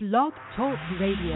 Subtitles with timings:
[0.00, 1.34] Blog Talk Radio.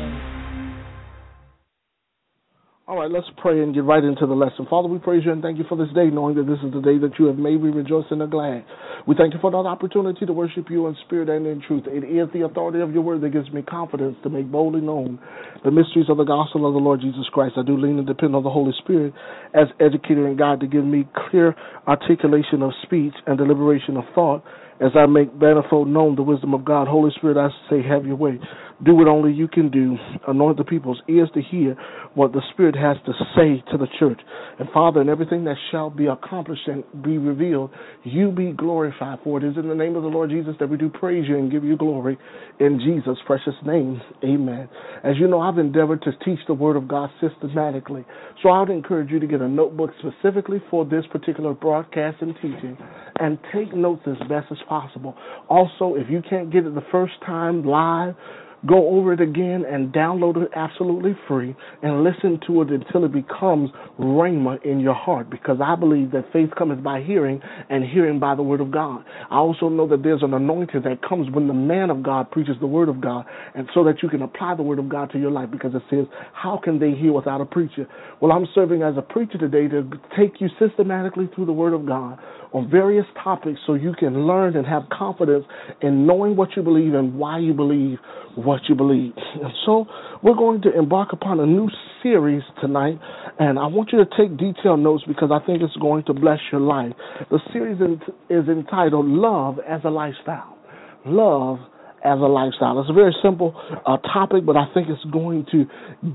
[2.86, 4.68] All right, let's pray and get right into the lesson.
[4.70, 6.80] Father, we praise you and thank you for this day, knowing that this is the
[6.80, 7.60] day that you have made.
[7.60, 8.64] We rejoice and are glad.
[9.08, 11.90] We thank you for another opportunity to worship you in spirit and in truth.
[11.90, 15.18] It is the authority of your word that gives me confidence to make boldly known
[15.64, 17.54] the mysteries of the gospel of the Lord Jesus Christ.
[17.58, 19.12] I do lean and depend on the Holy Spirit
[19.54, 21.56] as educator and guide to give me clear
[21.88, 24.44] articulation of speech and deliberation of thought
[24.80, 26.88] as I make manifold known the wisdom of God.
[26.88, 28.38] Holy Spirit, I say, have your way.
[28.84, 29.96] Do what only you can do.
[30.26, 31.76] Anoint the people's ears to hear
[32.14, 34.20] what the Spirit has to say to the church.
[34.58, 37.70] And Father, in everything that shall be accomplished and be revealed,
[38.04, 39.20] you be glorified.
[39.24, 41.38] For it is in the name of the Lord Jesus that we do praise you
[41.38, 42.18] and give you glory.
[42.60, 44.68] In Jesus' precious name, amen.
[45.04, 48.04] As you know, I've endeavored to teach the Word of God systematically.
[48.42, 52.34] So I would encourage you to get a notebook specifically for this particular broadcast and
[52.36, 52.76] teaching
[53.18, 55.16] and take notes as best as possible.
[55.48, 58.14] Also, if you can't get it the first time live,
[58.66, 63.12] Go over it again and download it absolutely free and listen to it until it
[63.12, 67.40] becomes rhema in your heart because I believe that faith comes by hearing
[67.70, 69.04] and hearing by the word of God.
[69.30, 72.54] I also know that there's an anointing that comes when the man of God preaches
[72.60, 73.24] the word of God
[73.56, 75.82] and so that you can apply the word of God to your life because it
[75.90, 77.88] says, how can they hear without a preacher?
[78.20, 81.84] Well, I'm serving as a preacher today to take you systematically through the word of
[81.84, 82.20] God
[82.52, 85.44] on various topics so you can learn and have confidence
[85.80, 87.98] in knowing what you believe and why you believe
[88.36, 89.12] what you believe.
[89.16, 89.86] And so
[90.22, 91.68] we're going to embark upon a new
[92.02, 92.98] series tonight,
[93.38, 96.38] and I want you to take detailed notes because I think it's going to bless
[96.50, 96.92] your life.
[97.30, 97.78] The series
[98.28, 100.56] is entitled Love as a Lifestyle.
[101.06, 101.58] Love
[102.04, 102.80] as a lifestyle.
[102.80, 103.54] It's a very simple
[103.86, 105.66] uh, topic, but I think it's going to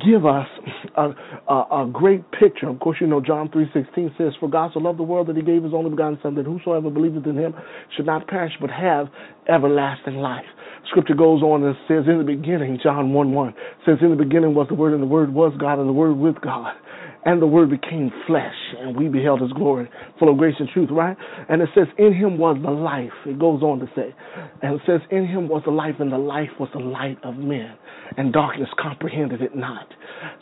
[0.06, 0.48] give us
[0.96, 1.10] a,
[1.48, 2.68] a, a great picture.
[2.70, 5.36] Of course, you know John three sixteen says, "For God so loved the world that
[5.38, 7.54] He gave His only begotten Son, that whosoever believeth in Him
[7.96, 9.08] should not perish but have
[9.48, 10.46] everlasting life."
[10.90, 13.54] Scripture goes on and says, "In the beginning," John one one
[13.86, 16.18] says, "In the beginning was the Word, and the Word was God, and the Word
[16.18, 16.74] with God."
[17.28, 20.90] And the word became flesh and we beheld his glory full of grace and truth
[20.92, 21.18] right?
[21.50, 23.12] And it says in him was the life.
[23.26, 24.16] It goes on to say
[24.64, 27.36] and it says in him was the life and the life was the light of
[27.36, 27.76] men
[28.16, 29.94] and darkness comprehended it not.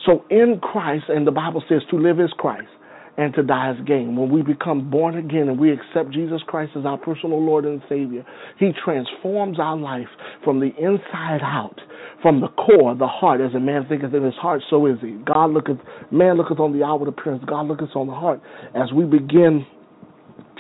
[0.06, 2.70] So in christ and the bible says to live is christ
[3.18, 4.16] and to die is gain.
[4.16, 7.82] When we become born again and we accept Jesus Christ as our personal Lord and
[7.88, 8.26] Savior,
[8.60, 10.10] He transforms our life
[10.44, 11.80] from the inside out
[12.22, 15.12] from the core, the heart, as a man thinketh in his heart, so is he.
[15.26, 15.78] God looketh,
[16.12, 18.42] man looketh on the outward appearance, God looketh on the heart.
[18.74, 19.66] As we begin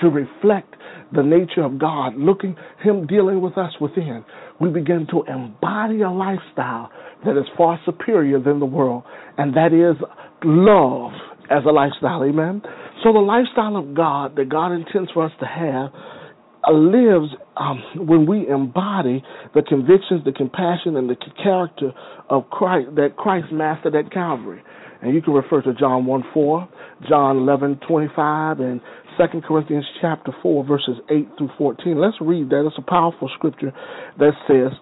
[0.02, 0.76] to reflect
[1.14, 4.26] the nature of God, looking, Him dealing with us within,
[4.60, 6.92] we begin to embody a lifestyle
[7.26, 9.04] that is far superior than the world,
[9.38, 9.96] and that is
[10.44, 11.12] love
[11.50, 12.24] as a lifestyle.
[12.24, 12.62] Amen.
[13.04, 15.92] So the lifestyle of God that God intends for us to have
[16.74, 21.92] lives um, when we embody the convictions, the compassion, and the character
[22.30, 24.64] of Christ that Christ mastered at Calvary.
[25.02, 26.70] And you can refer to John 1 4,
[27.08, 28.82] John 11 25, and
[29.18, 32.00] 2 Corinthians chapter 4, verses 8 through 14.
[32.00, 32.66] Let's read that.
[32.66, 33.72] It's a powerful scripture
[34.18, 34.78] that says,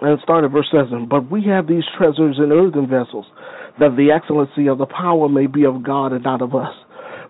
[0.00, 3.26] and start at verse 7 But we have these treasures in earthen vessels,
[3.78, 6.74] that the excellency of the power may be of God and not of us.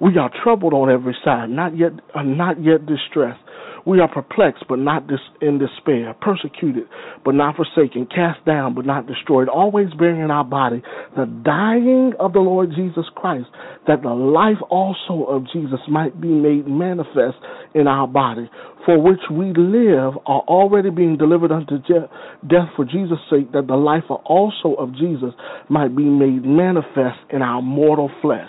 [0.02, 3.38] We are troubled on every side, not yet, uh, not yet distressed.
[3.86, 6.84] We are perplexed, but not dis- in despair, persecuted,
[7.24, 10.82] but not forsaken, cast down, but not destroyed, always bearing in our body
[11.16, 13.46] the dying of the Lord Jesus Christ,
[13.86, 17.38] that the life also of Jesus might be made manifest
[17.74, 18.50] in our body,
[18.84, 23.76] for which we live, are already being delivered unto death for Jesus' sake, that the
[23.76, 25.30] life also of Jesus
[25.68, 28.48] might be made manifest in our mortal flesh.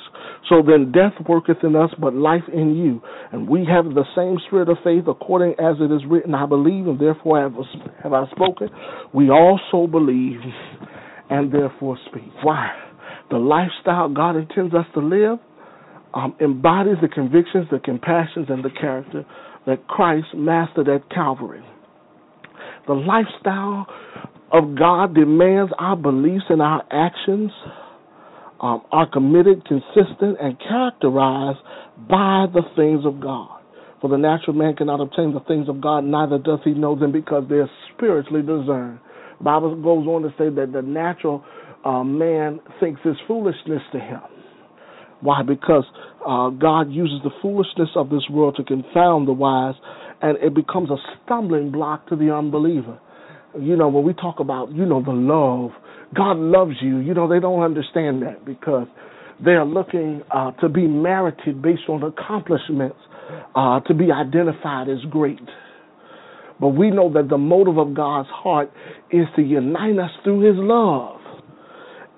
[0.50, 3.02] So then death worketh in us, but life in you.
[3.32, 6.88] And we have the same spirit of faith, according as it is written, I believe,
[6.88, 8.70] and therefore have, I spoken.
[9.14, 10.40] We also believe,
[11.30, 12.32] and therefore speak.
[12.42, 12.72] Why?
[13.30, 15.40] The lifestyle God intends us to live
[16.14, 19.26] um, embodies the convictions, the compassions, and the character
[19.66, 21.64] that Christ mastered at Calvary.
[22.88, 23.88] The lifestyle
[24.52, 27.52] of God demands our beliefs and our actions
[28.60, 31.60] um, are committed, consistent, and characterized
[32.10, 33.60] by the things of God.
[34.02, 37.12] For the natural man cannot obtain the things of God, neither doth he know them
[37.12, 39.00] because they are spiritually discerned.
[39.38, 41.44] The Bible goes on to say that the natural
[41.86, 44.22] uh, man thinks is foolishness to him.
[45.24, 45.42] Why?
[45.42, 45.86] Because
[46.28, 49.76] uh, God uses the foolishness of this world to confound the wise,
[50.22, 53.00] and it becomes a stumbling block to the unbeliever.
[53.60, 55.72] You know, when we talk about, you know, the love
[56.14, 57.00] God loves you.
[57.00, 58.88] You know, they don't understand that because
[59.44, 62.98] they are looking uh, to be merited based on accomplishments,
[63.56, 65.40] uh, to be identified as great.
[66.60, 68.72] But we know that the motive of God's heart
[69.12, 71.13] is to unite us through his love.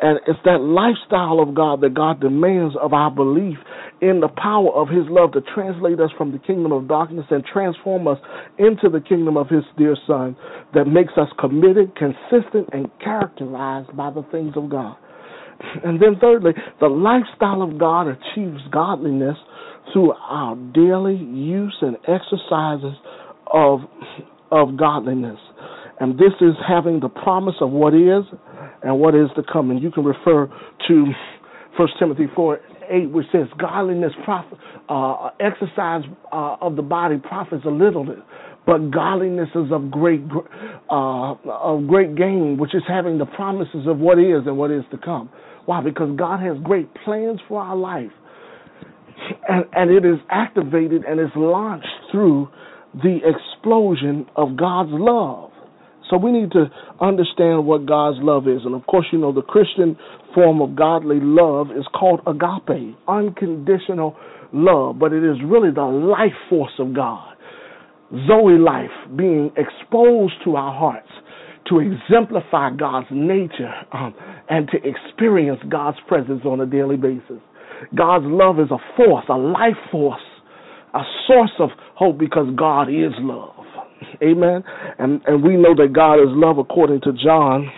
[0.01, 3.57] And it's that lifestyle of God that God demands of our belief
[4.01, 7.43] in the power of His love to translate us from the kingdom of darkness and
[7.45, 8.17] transform us
[8.59, 10.35] into the kingdom of His dear Son
[10.73, 14.97] that makes us committed, consistent, and characterized by the things of God.
[15.85, 16.51] And then, thirdly,
[16.81, 19.37] the lifestyle of God achieves godliness
[19.93, 22.97] through our daily use and exercises
[23.53, 23.79] of,
[24.51, 25.39] of godliness.
[25.99, 28.23] And this is having the promise of what is
[28.83, 29.71] and what is to come.
[29.71, 30.47] And you can refer
[30.87, 31.05] to
[31.77, 32.59] 1 Timothy 4
[32.89, 34.57] 8, which says, Godliness, profit,
[34.89, 38.05] uh, exercise uh, of the body profits a little,
[38.65, 40.21] but godliness is of great,
[40.89, 44.83] uh, of great gain, which is having the promises of what is and what is
[44.91, 45.29] to come.
[45.65, 45.81] Why?
[45.81, 48.11] Because God has great plans for our life.
[49.47, 52.49] And, and it is activated and is launched through
[52.93, 55.51] the explosion of God's love.
[56.09, 56.65] So we need to
[57.01, 58.61] understand what God's love is.
[58.63, 59.97] And of course, you know, the Christian
[60.33, 64.15] form of godly love is called agape, unconditional
[64.53, 67.33] love, but it is really the life force of God.
[68.27, 71.09] Zoe life being exposed to our hearts
[71.69, 74.13] to exemplify God's nature um,
[74.49, 77.41] and to experience God's presence on a daily basis.
[77.95, 80.21] God's love is a force, a life force,
[80.93, 83.54] a source of hope because God is love.
[84.21, 84.63] Amen.
[84.99, 87.69] And and we know that God is love according to John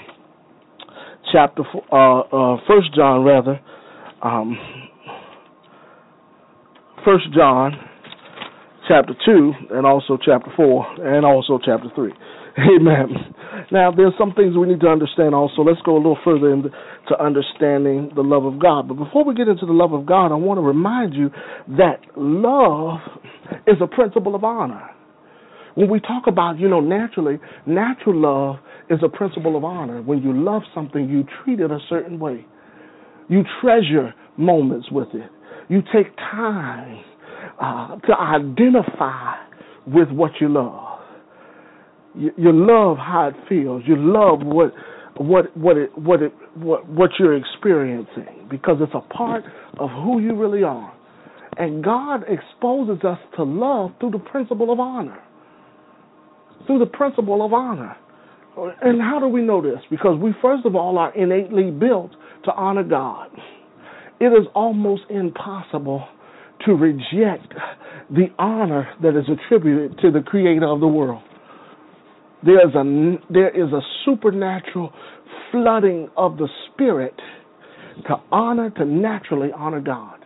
[1.31, 3.59] chapter uh uh first John rather.
[4.21, 4.57] Um
[7.05, 7.73] first John
[8.87, 12.13] chapter two and also chapter four and also chapter three.
[12.57, 13.07] Amen.
[13.71, 15.61] Now there's some things we need to understand also.
[15.61, 16.69] Let's go a little further into
[17.19, 18.87] understanding the love of God.
[18.87, 21.29] But before we get into the love of God, I want to remind you
[21.77, 22.99] that love
[23.67, 24.89] is a principle of honor.
[25.77, 27.37] When we talk about, you know, naturally,
[27.67, 28.55] natural love
[28.89, 30.01] is a principle of honor.
[30.01, 32.47] When you love something, you treat it a certain way.
[33.29, 35.29] You treasure moments with it.
[35.69, 37.03] You take time
[37.61, 39.35] uh, to identify
[39.85, 40.99] with what you love.
[42.15, 43.83] You, you love how it feels.
[43.85, 44.73] You love what
[45.17, 49.43] what what it what it what what you're experiencing because it's a part
[49.77, 50.91] of who you really are.
[51.57, 55.21] And God exposes us to love through the principle of honor
[56.67, 57.95] through the principle of honor.
[58.81, 59.79] And how do we know this?
[59.89, 62.11] Because we, first of all, are innately built
[62.45, 63.29] to honor God.
[64.19, 66.07] It is almost impossible
[66.65, 67.53] to reject
[68.09, 71.21] the honor that is attributed to the creator of the world.
[72.43, 74.91] There is a, there is a supernatural
[75.51, 77.13] flooding of the spirit
[78.07, 80.19] to honor, to naturally honor God.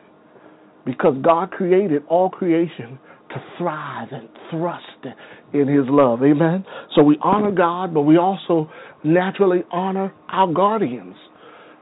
[0.86, 2.98] Because God created all creation
[3.34, 5.18] to thrive and thrust
[5.54, 6.22] in His love.
[6.24, 6.66] Amen.
[6.96, 8.70] So we honor God, but we also
[9.04, 11.16] naturally honor our guardians,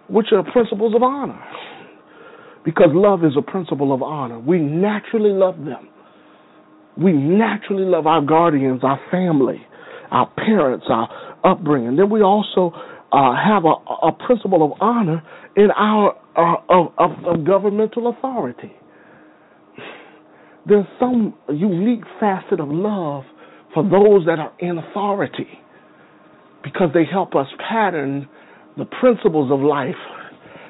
[0.09, 1.39] which are principles of honor.
[2.65, 4.39] Because love is a principle of honor.
[4.39, 5.89] We naturally love them.
[6.97, 9.65] We naturally love our guardians, our family,
[10.11, 11.09] our parents, our
[11.43, 11.95] upbringing.
[11.95, 12.73] Then we also
[13.11, 15.23] uh, have a, a, principle of honor
[15.55, 18.73] in our uh, of, of, of governmental authority
[20.69, 23.23] there's some unique facet of love
[23.73, 25.47] for those that are in authority
[26.63, 28.27] because they help us pattern
[28.77, 29.95] the principles of life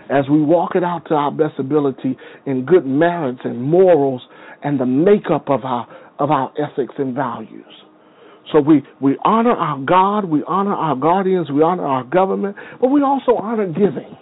[0.10, 4.22] as we walk it out to our best ability in good merits and morals
[4.63, 5.88] and the makeup of our
[6.20, 7.63] of our ethics and values.
[8.51, 12.89] So we, we honor our God, we honor our guardians, we honor our government, but
[12.89, 14.18] we also honor giving.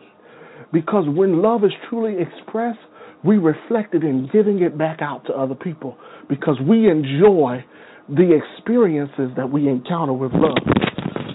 [0.71, 2.79] Because when love is truly expressed,
[3.23, 5.97] we reflect it in giving it back out to other people
[6.29, 7.63] because we enjoy
[8.09, 10.57] the experiences that we encounter with love.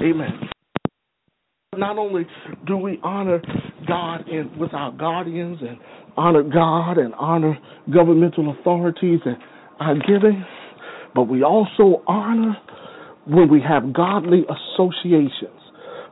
[0.03, 0.49] Amen.
[1.77, 2.27] Not only
[2.67, 3.41] do we honor
[3.87, 5.79] God in, with our guardians and
[6.17, 7.59] honor God and honor
[7.93, 9.37] governmental authorities and
[9.81, 10.45] our giving,
[11.15, 12.57] but we also honor
[13.27, 15.59] when we have godly associations.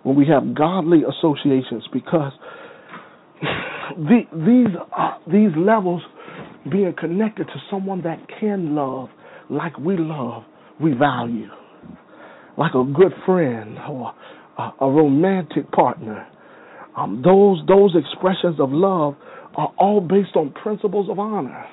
[0.02, 2.32] When we have godly associations, because
[3.96, 6.02] the, these uh, these levels
[6.70, 9.08] being connected to someone that can love
[9.48, 10.44] like we love,
[10.80, 11.48] we value,
[12.56, 14.14] like a good friend or
[14.58, 16.26] a, a romantic partner.
[16.96, 19.14] Um, those those expressions of love
[19.56, 21.64] are all based on principles of honor.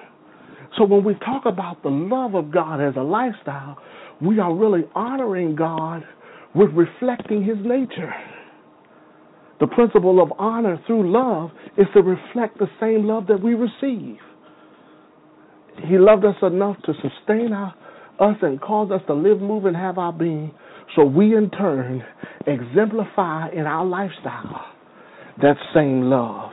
[0.77, 3.77] So when we talk about the love of God as a lifestyle,
[4.21, 6.03] we are really honoring God
[6.55, 8.13] with reflecting His nature.
[9.59, 14.17] The principle of honor through love is to reflect the same love that we receive.
[15.87, 17.73] He loved us enough to sustain our,
[18.19, 20.51] us and cause us to live, move, and have our being,
[20.95, 22.03] so we in turn
[22.45, 24.65] exemplify in our lifestyle
[25.41, 26.51] that same love.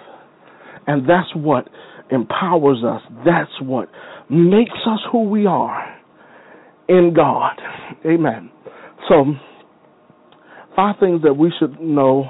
[0.87, 1.69] And that's what
[2.11, 3.01] empowers us.
[3.25, 3.89] That's what
[4.29, 5.97] makes us who we are
[6.89, 7.59] in God.
[8.05, 8.51] Amen.
[9.09, 9.25] So,
[10.77, 12.25] five things that we should know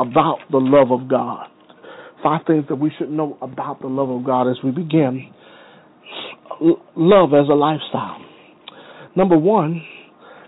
[0.00, 1.46] about the love of God.
[2.22, 5.30] Five things that we should know about the love of God as we begin.
[6.96, 8.18] Love as a lifestyle.
[9.16, 9.82] Number one,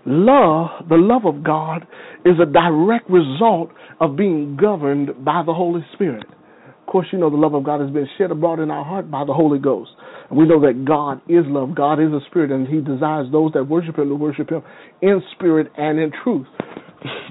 [0.05, 1.87] love, the love of God,
[2.25, 3.69] is a direct result
[3.99, 6.25] of being governed by the Holy Spirit.
[6.25, 9.09] Of course, you know the love of God has been shed abroad in our heart
[9.09, 9.91] by the Holy Ghost.
[10.29, 11.75] And we know that God is love.
[11.75, 14.61] God is a spirit, and He desires those that worship Him to worship Him
[15.01, 16.47] in spirit and in truth.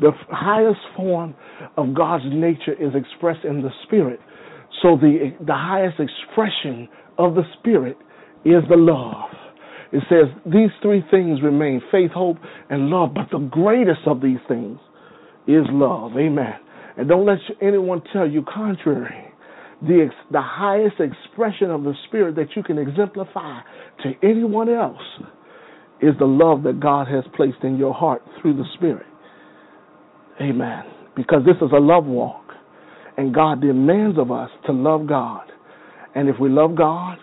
[0.00, 1.35] The highest form
[1.76, 4.21] of God's nature is expressed in the spirit.
[4.83, 6.88] So the the highest expression
[7.19, 7.97] of the spirit
[8.45, 9.31] is the love.
[9.93, 12.38] It says these three things remain faith, hope,
[12.71, 14.79] and love, but the greatest of these things
[15.47, 16.12] is love.
[16.17, 16.55] Amen.
[16.97, 19.29] And don't let anyone tell you contrary.
[19.83, 23.61] The, the highest expression of the Spirit that you can exemplify
[24.05, 25.02] to anyone else
[26.00, 29.07] is the love that God has placed in your heart through the Spirit.
[30.41, 30.83] Amen.
[31.15, 32.45] Because this is a love walk.
[33.17, 35.45] And God demands of us to love God.
[36.15, 37.19] And if we love God,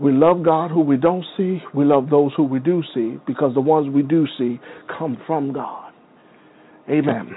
[0.00, 3.54] we love God who we don't see, we love those who we do see, because
[3.54, 4.58] the ones we do see
[4.98, 5.92] come from God.
[6.88, 7.30] Amen.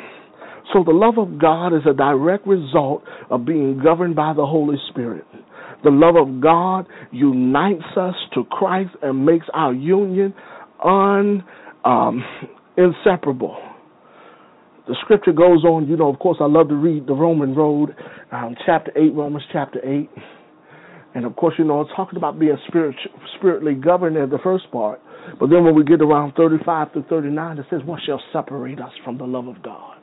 [0.74, 4.78] So the love of God is a direct result of being governed by the Holy
[4.90, 5.26] Spirit.
[5.84, 10.34] The love of God unites us to Christ and makes our union
[10.84, 11.44] un,
[11.86, 12.24] um,
[12.78, 13.58] inseparable.
[14.88, 17.96] The scripture goes on, you know, of course, I love to read the Roman Road,
[18.32, 20.10] um, chapter 8, Romans chapter 8.
[21.16, 22.96] And of course, you know, it's talking about being spirit,
[23.38, 25.00] spiritually governed in the first part.
[25.40, 28.92] But then when we get around 35 to 39, it says, What shall separate us
[29.04, 29.96] from the love of God?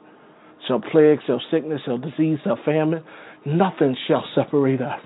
[0.66, 3.02] shall plague, shall sickness, shall disease, shall famine.
[3.44, 5.00] Nothing shall separate us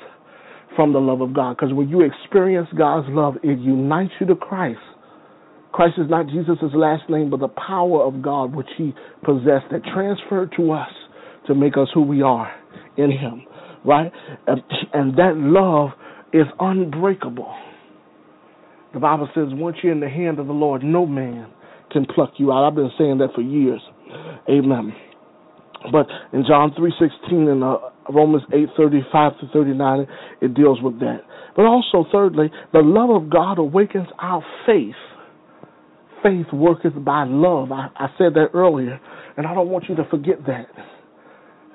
[0.74, 1.56] from the love of God.
[1.56, 4.78] Because when you experience God's love, it unites you to Christ.
[5.76, 9.82] Christ is not Jesus' last name, but the power of God which he possessed that
[9.92, 10.88] transferred to us
[11.46, 12.50] to make us who we are
[12.96, 13.42] in him.
[13.84, 14.10] Right?
[14.46, 15.90] And that love
[16.32, 17.54] is unbreakable.
[18.94, 21.48] The Bible says, once you're in the hand of the Lord, no man
[21.92, 22.66] can pluck you out.
[22.66, 23.82] I've been saying that for years.
[24.48, 24.94] Amen.
[25.92, 27.78] But in John 3:16 and uh,
[28.10, 30.06] Romans 8:35 to 39,
[30.40, 31.20] it deals with that.
[31.54, 34.94] But also, thirdly, the love of God awakens our faith.
[36.26, 37.70] Faith worketh by love.
[37.70, 38.98] I, I said that earlier,
[39.36, 40.66] and I don't want you to forget that.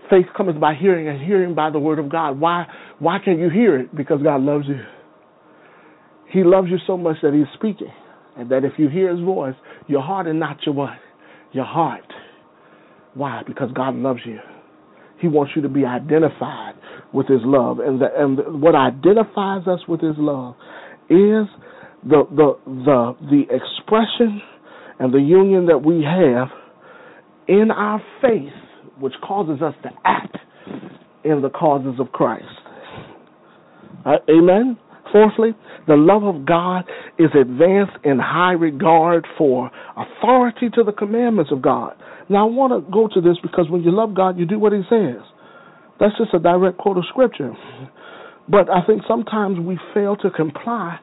[0.10, 2.39] Faith comes by hearing, and hearing by the word of God.
[2.39, 2.65] Why?
[3.00, 3.96] Why can you hear it?
[3.96, 4.81] Because God loves you.
[6.29, 7.93] He loves you so much that He's speaking,
[8.36, 9.55] and that if you hear His voice,
[9.88, 10.98] your heart and not your what?
[11.53, 12.03] Your heart
[13.13, 13.41] why?
[13.46, 14.39] Because God loves you.
[15.20, 16.74] He wants you to be identified
[17.13, 20.55] with His love, and the, and what identifies us with His love
[21.10, 21.46] is
[22.03, 24.41] the the the the expression
[25.00, 26.48] and the union that we have
[27.48, 28.53] in our faith,
[29.00, 30.38] which causes us to act
[31.24, 32.46] in the causes of Christ.
[34.05, 34.77] Uh, amen.
[35.12, 35.51] Fourthly,
[35.88, 36.86] the love of God
[37.20, 41.96] is advanced in high regard for authority to the commandments of God.
[42.29, 44.72] Now, I want to go to this because when you love God, you do what
[44.72, 45.22] He says.
[46.00, 47.51] That's just a direct quote of Scripture.
[48.48, 51.00] But I think sometimes we fail to comply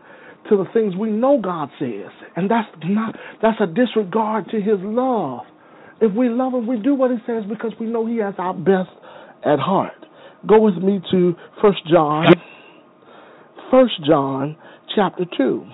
[0.49, 4.79] to the things we know God says, and that's not that's a disregard to His
[4.81, 5.41] love.
[6.01, 8.55] If we love Him, we do what He says because we know He has our
[8.55, 8.91] best
[9.45, 9.93] at heart.
[10.47, 12.27] Go with me to First John,
[13.71, 14.57] First John
[14.95, 15.67] chapter two,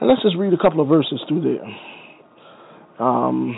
[0.00, 3.06] and let's just read a couple of verses through there.
[3.06, 3.56] Um,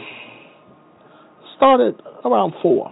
[1.62, 2.91] started around 4.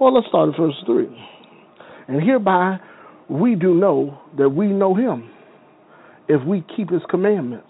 [0.00, 1.06] Well, let's start at verse 3.
[2.06, 2.78] And hereby
[3.32, 5.30] we do know that we know him
[6.28, 7.66] if we keep his commandments.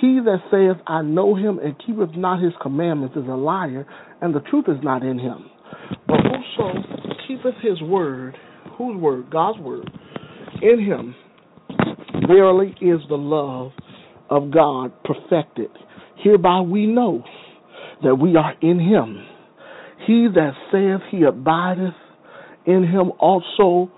[0.00, 3.86] He that saith, I know him and keepeth not his commandments is a liar,
[4.20, 5.50] and the truth is not in him.
[6.06, 6.72] But whoso
[7.26, 8.36] keepeth his word,
[8.76, 9.30] whose word?
[9.30, 9.90] God's word,
[10.62, 11.14] in him,
[12.26, 13.72] verily is the love
[14.30, 15.70] of God perfected.
[16.22, 17.22] Hereby we know
[18.02, 19.24] that we are in him.
[20.06, 21.94] He that saith he abideth
[22.66, 23.90] in him also,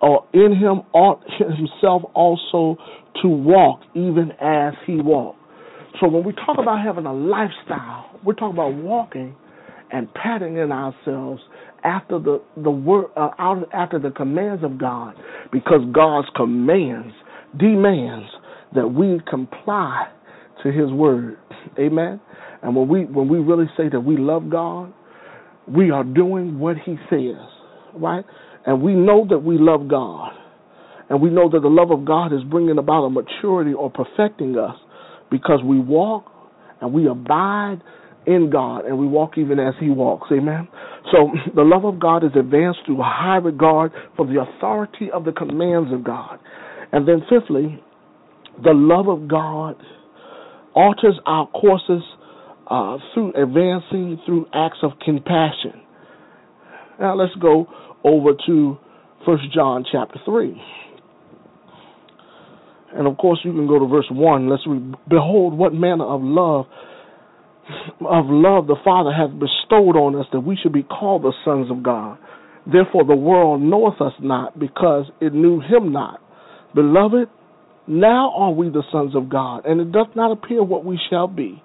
[0.00, 2.76] or in him ought himself also
[3.22, 5.38] to walk even as he walked.
[6.00, 9.34] So when we talk about having a lifestyle, we're talking about walking
[9.92, 11.42] and patterning ourselves
[11.82, 15.14] after the the word uh, out after the commands of God,
[15.52, 17.12] because God's commands
[17.58, 18.26] demands
[18.74, 20.08] that we comply
[20.62, 21.38] to his word.
[21.78, 22.20] Amen.
[22.62, 24.92] And when we when we really say that we love God,
[25.66, 27.40] we are doing what he says,
[27.94, 28.24] right?
[28.66, 30.32] And we know that we love God.
[31.08, 34.56] And we know that the love of God is bringing about a maturity or perfecting
[34.56, 34.76] us
[35.30, 36.26] because we walk
[36.80, 37.78] and we abide
[38.26, 40.28] in God and we walk even as He walks.
[40.30, 40.68] Amen.
[41.10, 45.32] So the love of God is advanced through high regard for the authority of the
[45.32, 46.38] commands of God.
[46.92, 47.82] And then, fifthly,
[48.62, 49.76] the love of God
[50.74, 52.02] alters our courses
[52.68, 55.82] uh, through advancing through acts of compassion.
[57.00, 57.66] Now let's go
[58.04, 58.78] over to
[59.26, 60.60] First John chapter three.
[62.92, 64.48] And of course, you can go to verse one.
[64.48, 64.94] Let's read.
[65.08, 66.66] Behold, what manner of love
[68.00, 71.70] of love the Father hath bestowed on us that we should be called the sons
[71.70, 72.18] of God.
[72.70, 76.20] Therefore, the world knoweth us not because it knew Him not.
[76.74, 77.28] Beloved,
[77.86, 81.26] now are we the sons of God, and it doth not appear what we shall
[81.26, 81.62] be.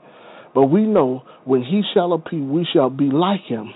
[0.56, 3.74] But we know when he shall appear, we shall be like him,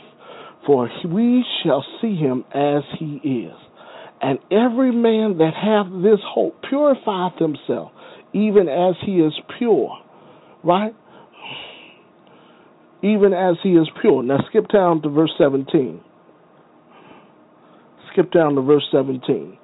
[0.70, 3.56] for we shall see him as he is.
[4.22, 7.92] And every man that hath this hope purifieth himself,
[8.34, 9.98] even as he is pure.
[10.64, 10.94] Right?
[13.02, 14.22] Even as he is pure.
[14.22, 16.02] Now skip down to verse 17.
[18.12, 19.58] Skip down to verse 17.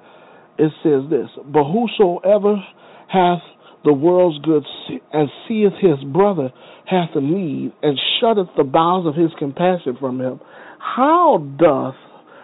[0.58, 2.56] It says this But whosoever
[3.06, 3.42] hath
[3.84, 4.66] the world's goods
[5.12, 6.50] and seeth his brother
[6.84, 10.40] hath a need and shutteth the bowels of his compassion from him,
[10.94, 11.94] how doth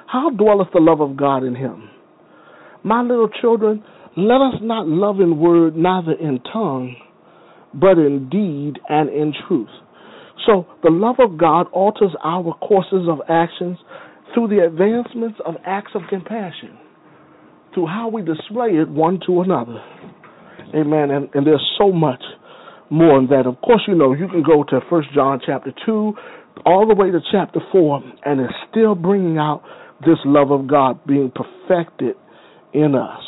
[0.07, 1.89] how dwelleth the love of God in him?
[2.85, 3.83] My little children,
[4.17, 6.97] let us not love in word neither in tongue,
[7.73, 9.71] but in deed and in truth.
[10.47, 13.79] So the love of God alters our courses of actions
[14.35, 16.77] through the advancements of acts of compassion,
[17.73, 19.83] through how we display it one to another.
[20.75, 21.11] Amen.
[21.11, 22.23] And, and there's so much
[22.91, 23.47] more than that.
[23.47, 26.13] Of course, you know, you can go to First John chapter 2
[26.65, 29.63] all the way to chapter 4, and it's still bringing out
[30.01, 32.17] this love of God being perfected
[32.73, 33.23] in us.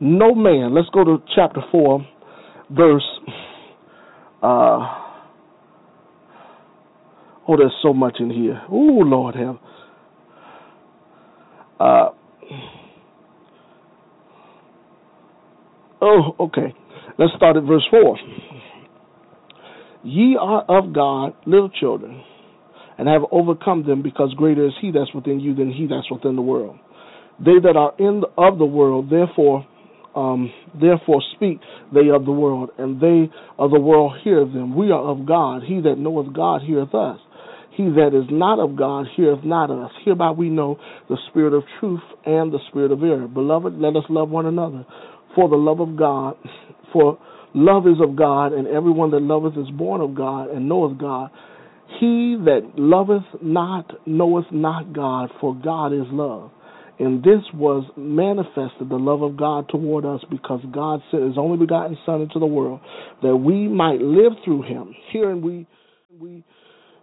[0.00, 2.06] No man, let's go to chapter 4,
[2.70, 3.06] verse.
[4.42, 4.78] Uh,
[7.48, 8.62] oh, there's so much in here.
[8.70, 9.56] Oh, Lord have.
[11.80, 12.10] Uh,
[16.00, 16.74] Oh, okay.
[17.18, 18.18] Let's start at verse 4.
[20.04, 22.22] Ye are of God, little children,
[22.98, 26.36] and have overcome them, because greater is he that's within you than he that's within
[26.36, 26.76] the world.
[27.38, 29.66] They that are in the, of the world, therefore,
[30.16, 31.60] um, therefore speak
[31.94, 34.74] they of the world, and they of the world hear them.
[34.74, 35.62] We are of God.
[35.64, 37.20] He that knoweth God heareth us.
[37.76, 39.92] He that is not of God heareth not us.
[40.04, 43.28] Hereby we know the spirit of truth and the spirit of error.
[43.28, 44.84] Beloved, let us love one another
[45.36, 46.36] for the love of God,
[46.92, 47.16] for
[47.54, 51.30] love is of God, and everyone that loveth is born of God and knoweth God.
[52.00, 56.50] He that loveth not knoweth not God, for God is love.
[56.98, 61.56] And this was manifested, the love of God toward us, because God sent his only
[61.56, 62.80] begotten Son into the world,
[63.22, 64.94] that we might live through him.
[65.12, 65.66] Herein we
[66.18, 66.44] we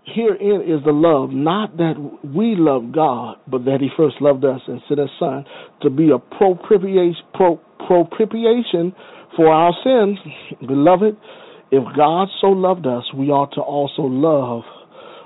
[0.06, 4.62] herein is the love, not that we love God, but that He first loved us
[4.68, 5.46] and sent His Son
[5.82, 8.94] to be a propitiation, pro, propitiation
[9.36, 10.20] for our sins.
[10.68, 11.18] Beloved,
[11.76, 14.64] if God so loved us, we ought to also love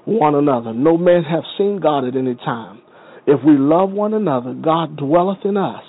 [0.05, 0.73] one another.
[0.73, 2.81] No man hath seen God at any time.
[3.27, 5.83] If we love one another, God dwelleth in us,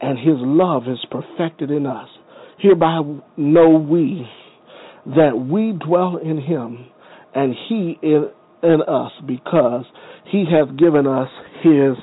[0.00, 2.08] and His love is perfected in us.
[2.58, 3.00] Hereby
[3.36, 4.26] know we
[5.06, 6.86] that we dwell in Him
[7.34, 8.30] and he in,
[8.62, 9.84] in us because
[10.30, 11.28] he hath given us
[11.62, 11.96] his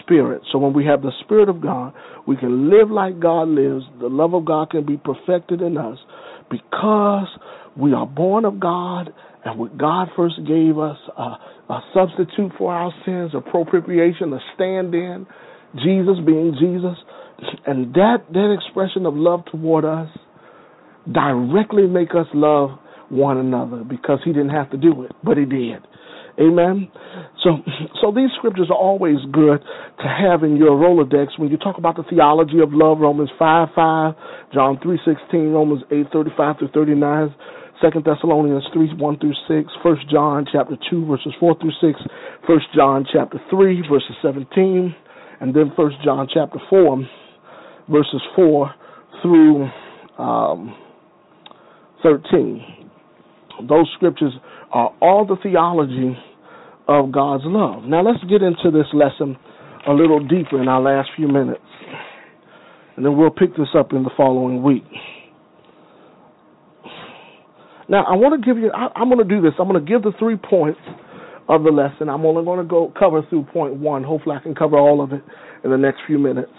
[0.00, 0.42] spirit.
[0.52, 1.92] So when we have the spirit of God,
[2.26, 3.84] we can live like God lives.
[4.00, 5.98] The love of God can be perfected in us
[6.50, 7.28] because
[7.76, 9.12] we are born of God
[9.44, 14.40] and what God first gave us a, a substitute for our sins, a propitiation, a
[14.54, 15.26] stand in,
[15.76, 16.96] Jesus being Jesus.
[17.66, 20.08] And that, that expression of love toward us
[21.12, 22.70] directly make us love
[23.08, 25.86] one another because he didn't have to do it, but he did.
[26.40, 26.88] Amen.
[27.42, 27.58] So,
[28.00, 31.96] so these scriptures are always good to have in your Rolodex when you talk about
[31.96, 32.98] the theology of love.
[33.00, 34.14] Romans five five,
[34.54, 37.34] John three sixteen, Romans eight thirty five through thirty nine,
[37.82, 41.98] Second Thessalonians three one through six, First John chapter two verses four through six,
[42.46, 44.94] First John chapter three verses seventeen,
[45.40, 47.04] and then First John chapter four
[47.88, 48.72] verses four
[49.22, 49.68] through
[50.18, 50.76] um,
[52.02, 52.62] thirteen.
[53.68, 54.32] Those scriptures
[54.70, 56.16] are all the theology
[56.88, 57.84] of God's love.
[57.84, 59.36] Now let's get into this lesson
[59.86, 61.60] a little deeper in our last few minutes.
[62.96, 64.84] and then we'll pick this up in the following week.
[67.88, 69.52] Now, I want to give you, I, am going to do this.
[69.58, 70.80] I'm going to give the three points
[71.48, 72.10] of the lesson.
[72.10, 74.04] I'm only going to go cover through point one.
[74.04, 75.22] Hopefully, I can cover all of it
[75.64, 76.52] in the next few minutes.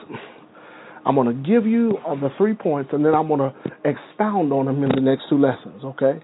[1.05, 3.53] I'm going to give you uh, the three points, and then I'm going to
[3.85, 6.19] expound on them in the next two lessons, okay?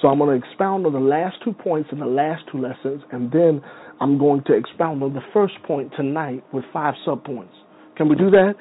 [0.00, 3.02] So I'm going to expound on the last two points in the last two lessons,
[3.12, 3.62] and then
[4.00, 7.52] I'm going to expound on the first point tonight with five subpoints.
[7.96, 8.54] Can we do that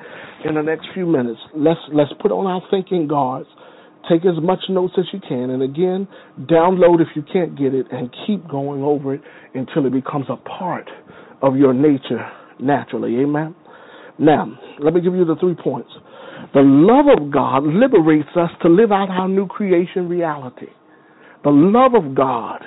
[0.43, 1.39] in the next few minutes?
[1.55, 3.47] Let's let's put on our thinking guards.
[4.09, 6.07] Take as much notes as you can, and again,
[6.39, 9.21] download if you can't get it, and keep going over it
[9.53, 10.89] until it becomes a part
[11.41, 13.15] of your nature naturally.
[13.21, 13.55] Amen.
[14.17, 15.91] Now, let me give you the three points.
[16.53, 20.67] The love of God liberates us to live out our new creation reality.
[21.43, 22.61] The love of God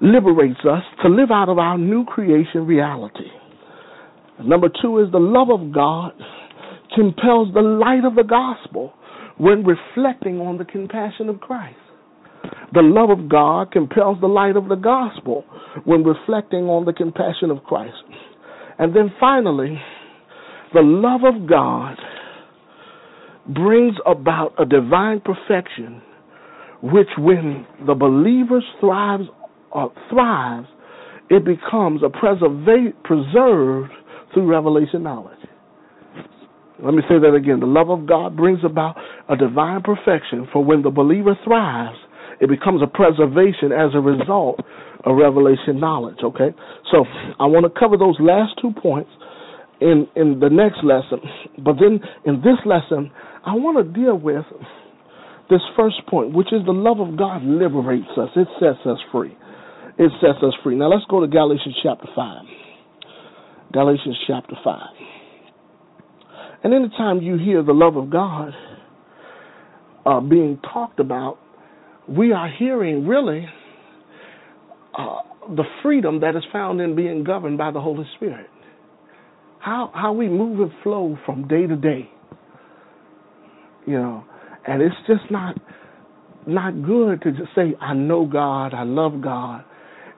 [0.00, 3.30] liberates us to live out of our new creation reality.
[4.42, 6.12] Number two is the love of God
[6.94, 8.92] compels the light of the gospel
[9.38, 11.78] when reflecting on the compassion of Christ.
[12.72, 15.44] The love of God compels the light of the gospel
[15.84, 17.96] when reflecting on the compassion of Christ.
[18.78, 19.80] And then finally,
[20.74, 21.96] the love of God
[23.46, 26.02] brings about a divine perfection
[26.82, 29.24] which when the believer thrives
[29.74, 30.68] uh, thrives,
[31.28, 33.92] it becomes a preserva- preserved
[34.32, 35.38] through revelation knowledge.
[36.82, 37.60] Let me say that again.
[37.60, 38.96] The love of God brings about
[39.28, 41.96] a divine perfection, for when the believer thrives,
[42.40, 44.60] it becomes a preservation as a result
[45.04, 46.18] of revelation knowledge.
[46.22, 46.54] Okay?
[46.92, 47.04] So
[47.40, 49.10] I want to cover those last two points
[49.80, 51.20] in, in the next lesson.
[51.64, 53.10] But then in this lesson,
[53.44, 54.44] I want to deal with
[55.50, 58.30] this first point, which is the love of God liberates us.
[58.34, 59.36] It sets us free.
[59.98, 60.76] It sets us free.
[60.76, 62.42] Now let's go to Galatians chapter 5.
[63.72, 64.80] Galatians chapter 5.
[66.64, 68.52] And anytime you hear the love of God
[70.04, 71.38] uh, being talked about,
[72.08, 73.46] we are hearing really
[74.98, 75.18] uh,
[75.54, 78.46] the freedom that is found in being governed by the Holy Spirit.
[79.58, 82.08] How how we move and flow from day to day.
[83.86, 84.24] You know,
[84.66, 85.56] and it's just not
[86.46, 89.64] not good to just say, I know God, I love God,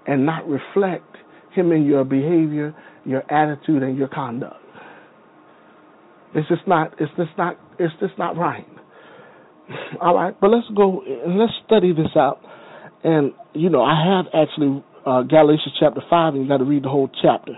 [0.06, 1.16] and not reflect
[1.54, 4.56] Him in your behavior, your attitude, and your conduct.
[6.34, 6.94] It's just not.
[7.00, 7.58] It's just not.
[7.78, 8.66] It's just not right.
[10.00, 12.40] All right, but let's go and let's study this out.
[13.02, 16.84] And you know, I have actually uh, Galatians chapter five, and you got to read
[16.84, 17.54] the whole chapter.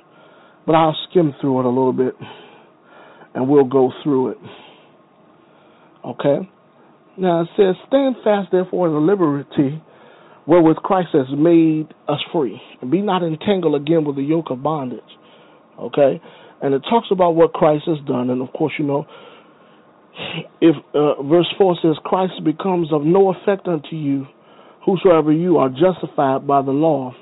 [0.66, 2.14] But I'll skim through it a little bit,
[3.34, 4.38] and we'll go through it.
[6.04, 6.48] Okay.
[7.20, 9.82] Now it says, Stand fast therefore in the liberty
[10.46, 14.62] wherewith Christ has made us free, and be not entangled again with the yoke of
[14.62, 15.00] bondage.
[15.78, 16.20] Okay?
[16.62, 19.06] And it talks about what Christ has done, and of course, you know,
[20.60, 24.26] if uh, verse 4 says, Christ becomes of no effect unto you,
[24.84, 27.14] whosoever you are justified by the law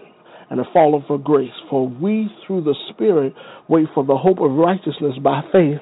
[0.51, 1.53] and have fallen for grace.
[1.69, 3.35] For we through the Spirit
[3.69, 5.81] wait for the hope of righteousness by faith.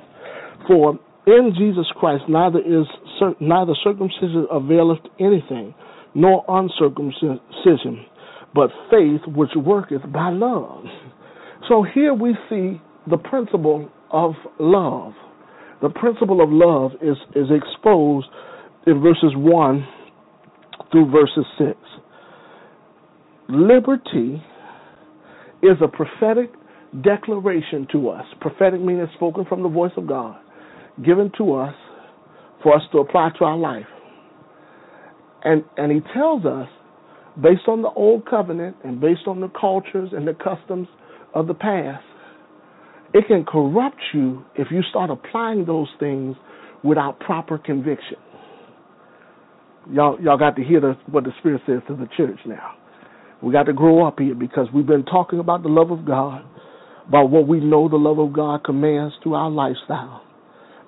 [0.66, 2.86] For in Jesus Christ neither is
[3.40, 5.74] neither circumcision availeth anything,
[6.14, 8.06] nor uncircumcision,
[8.54, 10.84] but faith which worketh by love.
[11.68, 15.12] So here we see the principle of love.
[15.82, 18.26] The principle of love is, is exposed
[18.86, 19.86] in verses 1
[20.90, 21.70] through verses 6.
[23.48, 24.42] Liberty
[25.62, 26.50] is a prophetic
[27.02, 28.24] declaration to us.
[28.40, 30.36] Prophetic meaning spoken from the voice of God
[31.04, 31.74] given to us
[32.66, 33.86] for us to apply to our life.
[35.44, 36.66] And and he tells us,
[37.40, 40.88] based on the old covenant and based on the cultures and the customs
[41.32, 42.02] of the past,
[43.14, 46.34] it can corrupt you if you start applying those things
[46.82, 48.16] without proper conviction.
[49.92, 52.72] Y'all y'all got to hear the, what the Spirit says to the church now.
[53.44, 56.42] We got to grow up here because we've been talking about the love of God,
[57.06, 60.25] about what we know the love of God commands to our lifestyle.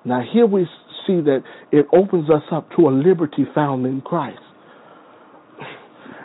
[0.05, 0.67] Now, here we
[1.05, 4.39] see that it opens us up to a liberty found in Christ.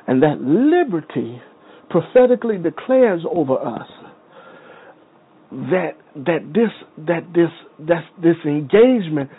[0.07, 1.41] And that liberty
[1.91, 3.89] prophetically declares over us
[5.51, 6.71] that that this
[7.07, 7.51] that this
[7.87, 9.31] that this engagement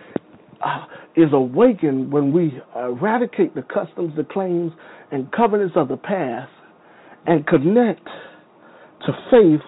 [0.66, 4.72] uh, is awakened when we eradicate the customs, the claims,
[5.12, 6.52] and covenants of the past,
[7.26, 8.06] and connect
[9.06, 9.66] to faith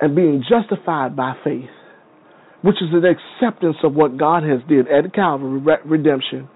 [0.00, 1.68] and being justified by faith
[2.62, 6.48] which is an acceptance of what God has did at Calvary, redemption,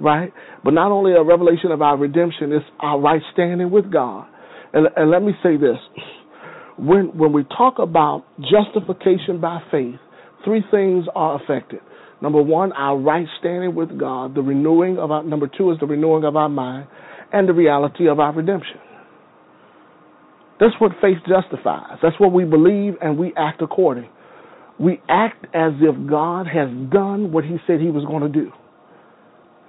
[0.00, 0.32] right?
[0.64, 4.26] But not only a revelation of our redemption, it's our right standing with God.
[4.72, 5.78] And, and let me say this:
[6.78, 9.96] when when we talk about justification by faith,
[10.44, 11.80] three things are affected:
[12.20, 14.34] Number one, our right standing with God.
[14.34, 16.86] The renewing of our number two is the renewing of our mind,
[17.32, 18.76] and the reality of our redemption.
[20.60, 21.98] That's what faith justifies.
[22.02, 24.10] That's what we believe, and we act according.
[24.80, 28.50] We act as if God has done what He said He was going to do,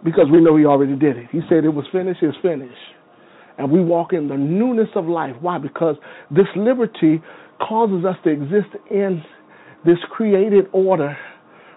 [0.04, 1.28] because we know He already did it.
[1.32, 2.20] He said it was finished.
[2.22, 2.74] It's finished,
[3.58, 5.36] and we walk in the newness of life.
[5.42, 5.58] Why?
[5.58, 5.98] Because
[6.30, 7.22] this liberty
[7.60, 9.22] causes us to exist in
[9.86, 11.18] this created order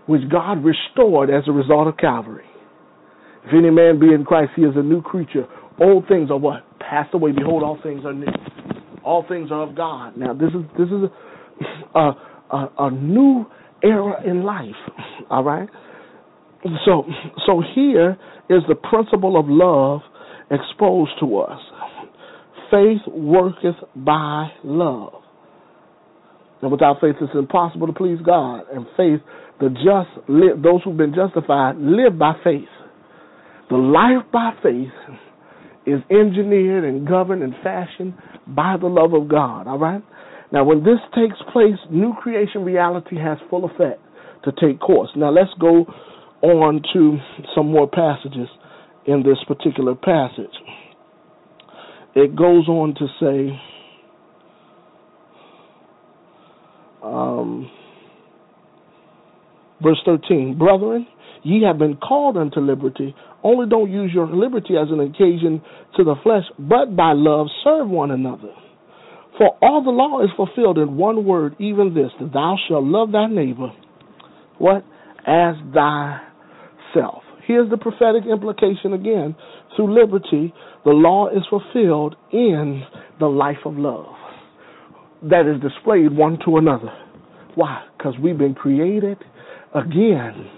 [0.06, 2.44] which God restored as a result of Calvary.
[3.46, 5.46] If any man be in Christ, he is a new creature.
[5.80, 6.62] Old things are what?
[6.78, 7.32] Passed away.
[7.32, 8.26] Behold, all things are new.
[9.04, 10.16] All things are of God.
[10.16, 11.10] Now, this is this is
[11.94, 12.16] a, a,
[12.50, 13.46] a, a new
[13.82, 14.74] era in life.
[15.30, 15.68] All right.
[16.84, 17.04] So,
[17.46, 18.16] so here
[18.48, 20.00] is the principle of love
[20.50, 21.60] exposed to us.
[22.70, 25.12] Faith worketh by love.
[26.62, 28.62] And without faith, it's impossible to please God.
[28.72, 29.20] And faith,
[29.60, 32.68] the just live, those who've been justified live by faith.
[33.68, 34.88] The life by faith
[35.86, 38.14] is engineered and governed and fashioned
[38.46, 39.66] by the love of God.
[39.66, 40.02] All right.
[40.54, 44.00] Now, when this takes place, new creation reality has full effect
[44.44, 45.10] to take course.
[45.16, 45.84] Now, let's go
[46.42, 47.18] on to
[47.56, 48.46] some more passages
[49.04, 50.54] in this particular passage.
[52.14, 53.60] It goes on to say.
[57.02, 57.68] Um,
[59.82, 61.08] verse 13 Brethren,
[61.42, 63.12] ye have been called unto liberty.
[63.42, 65.60] Only don't use your liberty as an occasion
[65.96, 68.54] to the flesh, but by love serve one another.
[69.38, 73.12] For all the law is fulfilled in one word, even this, that thou shalt love
[73.12, 73.72] thy neighbor,
[74.58, 74.84] what?
[75.26, 77.22] As thyself.
[77.46, 79.34] Here's the prophetic implication again.
[79.74, 82.84] Through liberty, the law is fulfilled in
[83.18, 84.14] the life of love
[85.30, 86.92] that is displayed one to another.
[87.54, 87.84] Why?
[87.96, 89.18] Because we've been created
[89.74, 90.50] again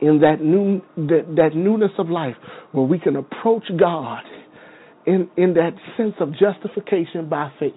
[0.00, 2.34] in that new that, that newness of life
[2.72, 4.22] where we can approach God
[5.06, 7.72] in in that sense of justification by faith,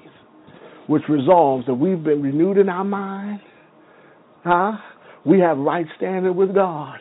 [0.88, 3.40] which resolves that we've been renewed in our mind.
[4.44, 4.74] Huh?
[5.26, 7.00] We have right standing with God,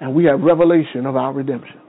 [0.00, 1.80] and we have revelation of our redemption.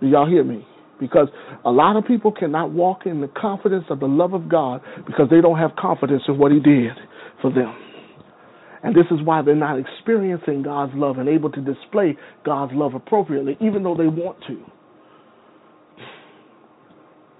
[0.00, 0.66] Do y'all hear me?
[0.98, 1.28] Because
[1.64, 5.28] a lot of people cannot walk in the confidence of the love of God because
[5.30, 6.92] they don't have confidence in what He did
[7.40, 7.74] for them.
[8.82, 12.94] And this is why they're not experiencing God's love and able to display God's love
[12.94, 14.58] appropriately, even though they want to.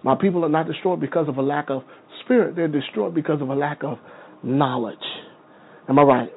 [0.02, 1.82] My people are not destroyed because of a lack of
[2.24, 3.98] spirit, they're destroyed because of a lack of
[4.42, 4.96] knowledge.
[5.88, 6.28] Am I right?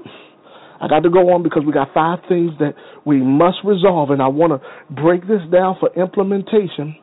[0.81, 2.73] I got to go on because we got five things that
[3.05, 6.95] we must resolve, and I want to break this down for implementation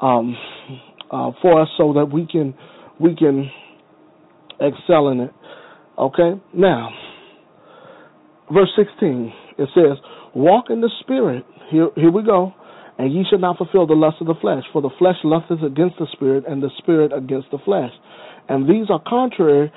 [0.00, 0.36] um,
[1.12, 2.54] uh, for us so that we can
[2.98, 3.50] we can
[4.60, 5.30] excel in it.
[5.96, 6.90] Okay, now
[8.52, 9.98] verse 16 it says,
[10.34, 12.52] "Walk in the Spirit." Here, here we go.
[12.98, 15.98] And ye shall not fulfill the lust of the flesh, for the flesh lusteth against
[15.98, 17.90] the spirit, and the spirit against the flesh.
[18.48, 19.72] And these are contrary,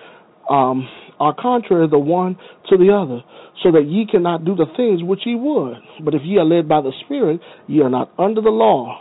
[0.50, 0.88] um,
[1.20, 2.38] are contrary the one
[2.70, 3.24] to the other,
[3.64, 5.78] so that ye cannot do the things which ye would.
[6.04, 9.00] But if ye are led by the Spirit, ye are not under the law.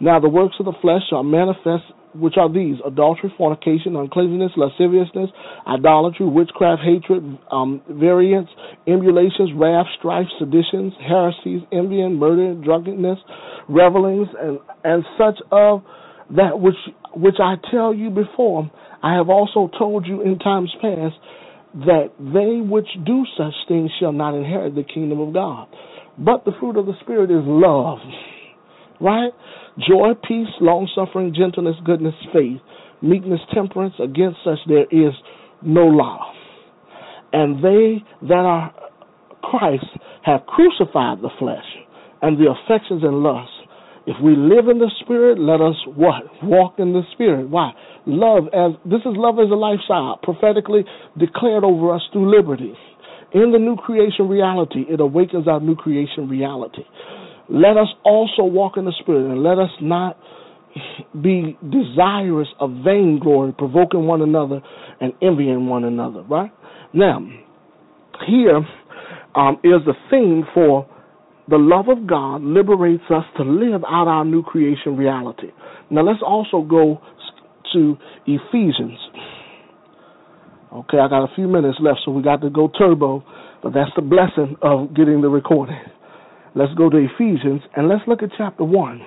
[0.00, 1.84] Now the works of the flesh are manifest,
[2.18, 5.30] which are these adultery, fornication, uncleanness, lasciviousness,
[5.66, 8.48] idolatry, witchcraft, hatred, um, variance,
[8.86, 13.18] emulations, wrath, strife, seditions, heresies, envying, murder, drunkenness,
[13.68, 15.82] revelings, and, and such of
[16.34, 16.76] that which
[17.14, 18.70] which I tell you before,
[19.02, 21.14] I have also told you in times past,
[21.86, 25.68] that they which do such things shall not inherit the kingdom of God.
[26.18, 27.98] But the fruit of the Spirit is love,
[29.00, 29.32] right?
[29.78, 32.60] Joy, peace, long suffering, gentleness, goodness, faith,
[33.02, 33.94] meekness, temperance.
[34.02, 35.12] Against such there is
[35.62, 36.32] no law.
[37.32, 38.74] And they that are
[39.42, 39.86] Christ
[40.24, 41.66] have crucified the flesh
[42.22, 43.52] and the affections and lusts.
[44.06, 46.22] If we live in the Spirit, let us what?
[46.42, 47.50] Walk in the Spirit.
[47.50, 47.72] Why?
[48.06, 50.84] Love as this is love as a lifestyle, prophetically
[51.18, 52.72] declared over us through liberty.
[53.32, 56.84] In the new creation reality, it awakens our new creation reality.
[57.48, 60.18] Let us also walk in the Spirit, and let us not
[61.22, 64.60] be desirous of vainglory, provoking one another
[65.00, 66.22] and envying one another.
[66.22, 66.50] Right
[66.92, 67.26] now,
[68.26, 68.60] here
[69.34, 70.86] um, is the theme for
[71.48, 75.48] the love of God liberates us to live out our new creation reality.
[75.90, 77.00] Now let's also go
[77.72, 78.98] to Ephesians.
[80.72, 83.24] Okay, I got a few minutes left, so we got to go turbo,
[83.62, 85.78] but that's the blessing of getting the recording.
[86.56, 89.00] Let's go to Ephesians and let's look at chapter 1.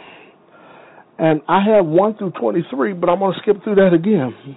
[1.18, 4.56] And I have 1 through 23, but I'm going to skip through that again.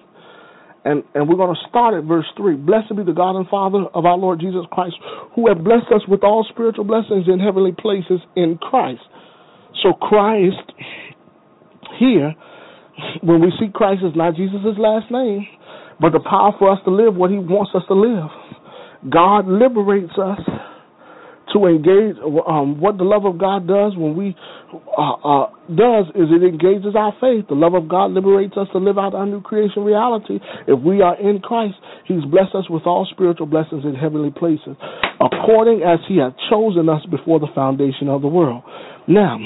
[0.85, 2.57] and, and we're going to start at verse 3.
[2.57, 4.94] Blessed be the God and Father of our Lord Jesus Christ,
[5.35, 9.02] who have blessed us with all spiritual blessings in heavenly places in Christ.
[9.83, 10.61] So, Christ,
[11.98, 12.35] here,
[13.22, 15.46] when we see Christ, is not Jesus' last name,
[15.98, 18.28] but the power for us to live what he wants us to live.
[19.11, 20.38] God liberates us
[21.53, 22.17] to engage.
[22.47, 24.37] Um, what the love of God does when we
[24.73, 27.47] uh, uh, does is it engages our faith.
[27.49, 30.41] The love of God liberates us to live out our new creation reality.
[30.67, 31.75] If we are in Christ,
[32.07, 34.77] He's blessed us with all spiritual blessings in heavenly places,
[35.21, 38.62] according as He hath chosen us before the foundation of the world.
[39.09, 39.38] Now,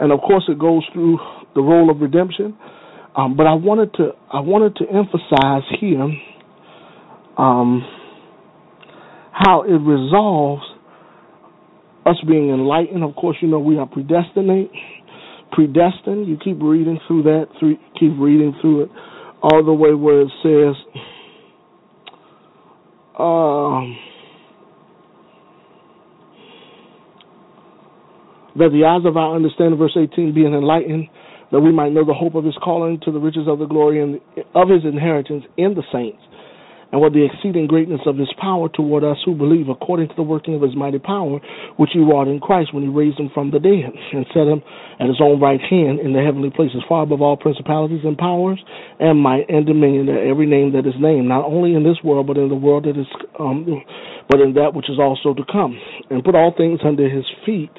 [0.00, 1.18] and of course, it goes through
[1.54, 2.56] the role of redemption.
[3.16, 6.10] Um, but I wanted to I wanted to emphasize here
[7.38, 7.86] um,
[9.30, 10.62] how it resolves
[12.06, 13.02] us being enlightened.
[13.02, 14.70] Of course, you know we are predestinate,
[15.52, 16.28] predestined.
[16.28, 18.90] You keep reading through that, through, keep reading through it,
[19.42, 20.74] all the way where it says,
[23.18, 23.96] um,
[28.56, 31.08] that the eyes of our understanding, verse 18, being enlightened,
[31.52, 34.02] that we might know the hope of his calling to the riches of the glory
[34.02, 34.20] and
[34.54, 36.22] of his inheritance in the saints
[36.94, 40.22] and what the exceeding greatness of his power toward us who believe according to the
[40.22, 41.42] working of his mighty power,
[41.74, 44.62] which he wrought in Christ when he raised him from the dead and set him
[45.02, 48.62] at his own right hand in the heavenly places, far above all principalities and powers
[49.00, 52.28] and might and dominion, and every name that is named, not only in this world,
[52.28, 53.10] but in the world that is,
[53.42, 53.66] um,
[54.30, 55.74] but in that which is also to come,
[56.10, 57.74] and put all things under his feet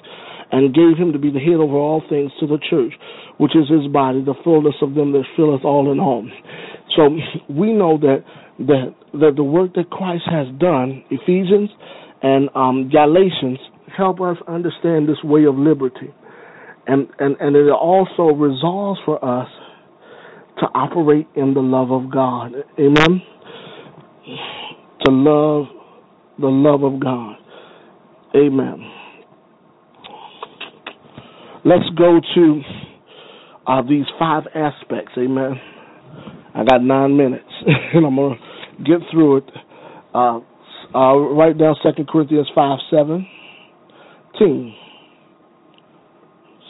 [0.51, 2.91] and gave him to be the head over all things to the church,
[3.38, 6.28] which is his body, the fullness of them that filleth all in all.
[6.99, 7.15] So
[7.47, 8.28] we know that
[8.60, 11.69] that that the work that Christ has done, Ephesians
[12.21, 13.60] and um, Galatians,
[13.95, 16.13] help us understand this way of liberty,
[16.88, 19.47] and and and it also resolves for us
[20.60, 22.54] to operate in the love of God.
[22.80, 23.21] Amen.
[25.06, 25.65] To love
[26.39, 27.36] the love of God.
[28.36, 28.91] Amen.
[31.63, 32.62] Let's go to
[33.67, 35.13] uh, these five aspects.
[35.17, 35.54] Amen.
[36.54, 37.49] I got nine minutes,
[37.93, 38.36] and I'm gonna
[38.84, 39.52] get through it.
[40.14, 40.40] Uh,
[40.94, 44.76] uh, write down Second Corinthians five seventeen.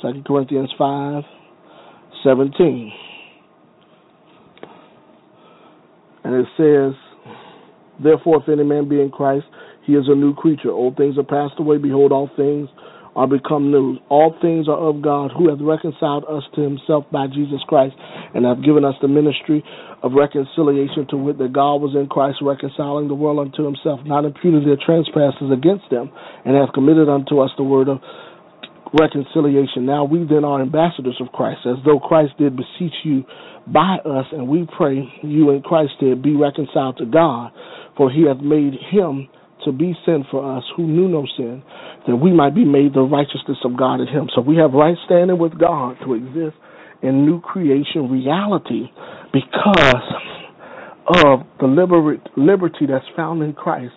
[0.01, 1.23] Second Corinthians five
[2.23, 2.91] seventeen,
[6.23, 6.93] and it says,
[8.03, 9.45] "Therefore, if any man be in Christ,
[9.83, 10.71] he is a new creature.
[10.71, 12.69] Old things are passed away; behold, all things
[13.15, 13.97] are become new.
[14.09, 17.95] All things are of God, who hath reconciled us to himself by Jesus Christ,
[18.33, 19.63] and hath given us the ministry
[20.03, 24.25] of reconciliation to wit that God was in Christ reconciling the world unto himself, not
[24.25, 26.11] imputing their trespasses against them,
[26.43, 27.99] and hath committed unto us the word of
[28.93, 29.85] reconciliation.
[29.85, 33.23] Now we then are ambassadors of Christ, as though Christ did beseech you
[33.67, 37.51] by us, and we pray you in Christ did be reconciled to God,
[37.97, 39.27] for he hath made him
[39.63, 41.63] to be sin for us who knew no sin,
[42.07, 44.29] that we might be made the righteousness of God in him.
[44.35, 46.55] So we have right standing with God to exist
[47.01, 48.89] in new creation reality
[49.31, 50.03] because
[51.23, 53.93] of the liber- liberty that's found in Christ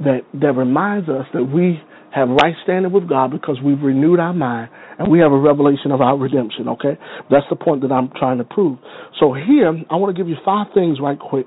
[0.00, 1.80] that, that reminds us that we
[2.14, 5.92] have right standing with God because we've renewed our mind and we have a revelation
[5.92, 6.98] of our redemption, okay?
[7.30, 8.78] That's the point that I'm trying to prove.
[9.20, 11.46] So here, I want to give you five things right quick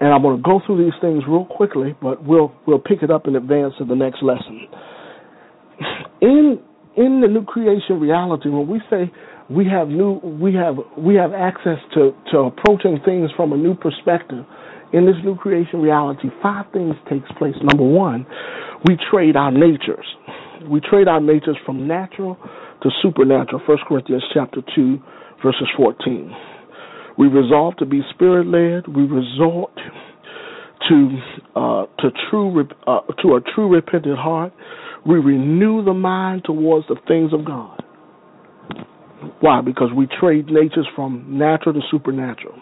[0.00, 3.10] and I'm going to go through these things real quickly, but we'll we'll pick it
[3.10, 4.66] up in advance of the next lesson.
[6.20, 6.58] In
[6.96, 9.10] in the new creation reality, when we say
[9.48, 13.74] we have new we have we have access to, to approaching things from a new
[13.74, 14.44] perspective,
[14.92, 17.54] in this new creation reality, five things takes place.
[17.62, 18.26] Number one,
[18.86, 20.06] we trade our natures.
[20.68, 22.36] We trade our natures from natural
[22.82, 23.62] to supernatural.
[23.66, 24.98] First Corinthians chapter two,
[25.42, 26.32] verses fourteen.
[27.20, 28.88] We resolve to be spirit led.
[28.88, 29.74] We resort
[30.88, 31.18] to
[31.54, 34.54] uh, to true uh, to a true repentant heart.
[35.06, 37.84] We renew the mind towards the things of God.
[39.40, 39.60] Why?
[39.60, 42.58] Because we trade natures from natural to supernatural.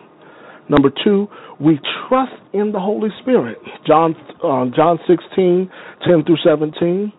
[0.69, 1.29] Number two,
[1.61, 3.59] we trust in the Holy Spirit.
[3.87, 5.71] John uh, John 16,
[6.05, 7.13] 10 through 17.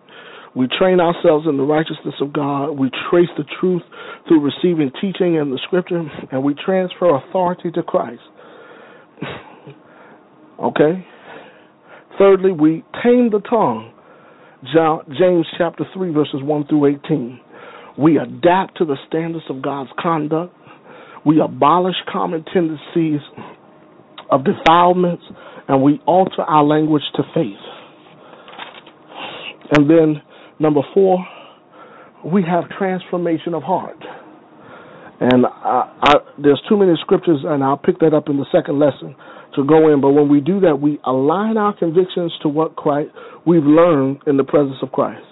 [0.54, 2.72] We train ourselves in the righteousness of God.
[2.72, 3.82] We trace the truth
[4.26, 8.22] through receiving teaching in the scripture, and we transfer authority to Christ.
[10.60, 11.06] okay?
[12.18, 13.92] Thirdly, we tame the tongue.
[14.64, 17.40] James chapter 3, verses 1 through 18.
[17.98, 20.54] We adapt to the standards of God's conduct.
[21.24, 23.20] We abolish common tendencies
[24.30, 25.22] of defilements,
[25.68, 27.56] and we alter our language to faith.
[29.72, 30.22] And then
[30.60, 31.18] Number four,
[32.24, 33.96] we have transformation of heart.
[35.20, 38.78] And I, I, there's too many scriptures, and I'll pick that up in the second
[38.78, 39.16] lesson
[39.56, 40.00] to go in.
[40.00, 43.10] But when we do that, we align our convictions to what Christ
[43.46, 45.24] we've learned in the presence of Christ.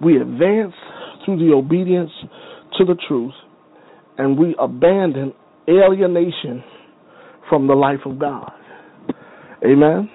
[0.00, 0.74] We advance
[1.24, 2.10] through the obedience
[2.78, 3.34] to the truth,
[4.16, 5.32] and we abandon
[5.68, 6.62] alienation
[7.48, 8.52] from the life of God.
[9.64, 10.10] Amen.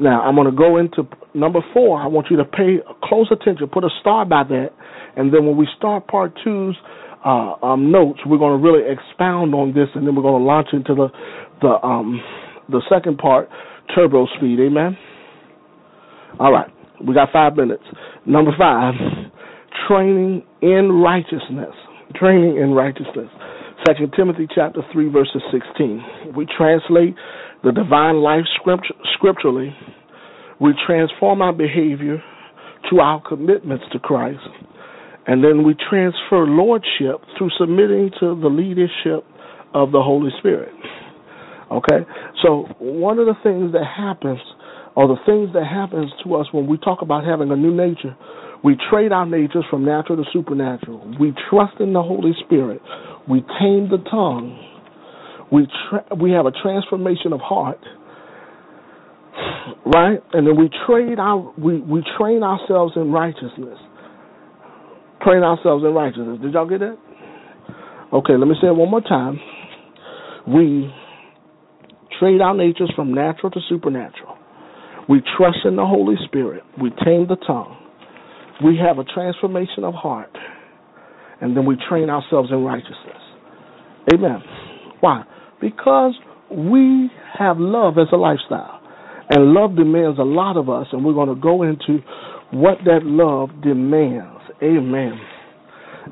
[0.00, 2.00] Now I'm going to go into number four.
[2.00, 3.68] I want you to pay close attention.
[3.68, 4.70] Put a star by that,
[5.16, 6.76] and then when we start part two's
[7.24, 10.46] uh, um, notes, we're going to really expound on this, and then we're going to
[10.46, 11.08] launch into the
[11.60, 12.20] the um,
[12.70, 13.48] the second part,
[13.94, 14.58] turbo speed.
[14.60, 14.96] Amen.
[16.38, 16.70] All right,
[17.06, 17.84] we got five minutes.
[18.24, 18.94] Number five,
[19.86, 21.74] training in righteousness.
[22.16, 23.28] Training in righteousness.
[23.86, 26.02] Second Timothy chapter three verses sixteen.
[26.36, 27.14] We translate
[27.64, 28.44] the divine life
[29.14, 29.74] scripturally.
[30.60, 32.22] We transform our behavior
[32.90, 34.40] to our commitments to Christ
[35.26, 39.24] and then we transfer lordship through submitting to the leadership
[39.74, 40.74] of the Holy Spirit.
[41.70, 42.04] Okay?
[42.42, 44.40] So one of the things that happens
[44.96, 48.16] or the things that happens to us when we talk about having a new nature,
[48.64, 51.14] we trade our natures from natural to supernatural.
[51.20, 52.82] We trust in the Holy Spirit.
[53.28, 54.58] We tame the tongue.
[55.52, 57.80] We tra- we have a transformation of heart.
[59.86, 60.18] Right?
[60.32, 63.78] And then we trade our we, we train ourselves in righteousness
[65.22, 66.38] train ourselves in righteousness.
[66.42, 66.96] Did y'all get that?
[68.12, 69.38] Okay, let me say it one more time.
[70.48, 70.92] We
[72.18, 74.36] trade our natures from natural to supernatural.
[75.08, 76.62] We trust in the Holy Spirit.
[76.80, 77.76] We tame the tongue.
[78.64, 80.30] We have a transformation of heart.
[81.40, 83.22] And then we train ourselves in righteousness.
[84.12, 84.42] Amen.
[85.00, 85.24] Why?
[85.60, 86.14] Because
[86.50, 88.80] we have love as a lifestyle.
[89.28, 91.98] And love demands a lot of us, and we're going to go into
[92.50, 94.40] what that love demands.
[94.62, 95.20] Amen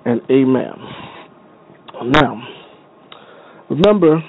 [0.05, 0.73] and amen.
[2.05, 2.41] Now,
[3.69, 4.23] remember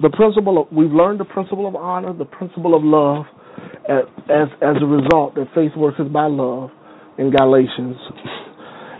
[0.00, 3.26] the principle of we've learned the principle of honor, the principle of love,
[3.88, 6.70] as as, as a result that faith works by love
[7.18, 7.96] in Galatians.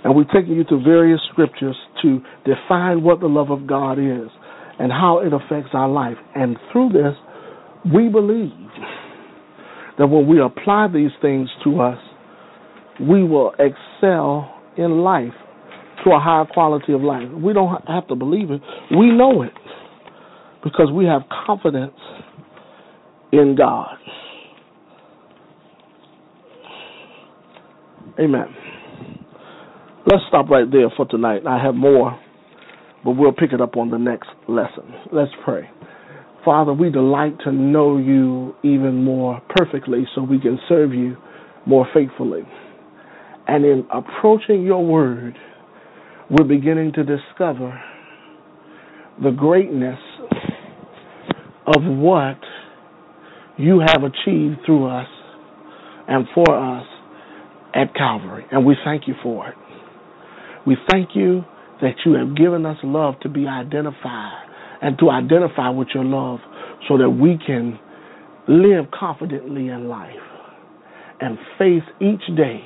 [0.05, 4.28] And we've taken you to various scriptures to define what the love of God is
[4.78, 6.16] and how it affects our life.
[6.34, 7.14] And through this,
[7.92, 8.51] we believe
[9.99, 11.99] that when we apply these things to us,
[13.01, 15.32] we will excel in life
[16.05, 17.28] to a higher quality of life.
[17.32, 18.61] We don't have to believe it.
[18.96, 19.53] We know it
[20.62, 21.96] because we have confidence
[23.32, 23.96] in God.
[28.18, 28.46] Amen.
[30.11, 31.43] Let's stop right there for tonight.
[31.47, 32.19] I have more,
[33.05, 34.95] but we'll pick it up on the next lesson.
[35.13, 35.69] Let's pray.
[36.47, 41.19] Father, we delight to know you even more perfectly so we can serve you
[41.67, 42.41] more faithfully.
[43.49, 45.37] And in approaching your word,
[46.31, 47.79] we're beginning to discover
[49.23, 49.99] the greatness
[51.67, 52.39] of what
[53.59, 55.09] you have achieved through us
[56.09, 56.87] and for us
[57.75, 58.47] at Calvary.
[58.51, 59.55] And we thank you for it.
[60.69, 61.47] We thank you
[61.81, 64.45] that you have given us love to be identified
[64.83, 66.41] and to identify with your love
[66.87, 67.79] so that we can
[68.47, 70.11] live confidently in life
[71.23, 72.61] and face each day